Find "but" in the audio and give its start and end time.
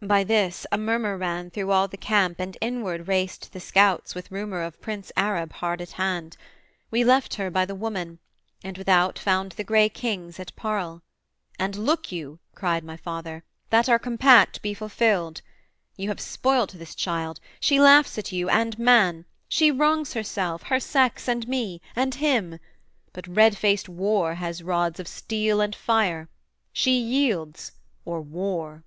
23.12-23.28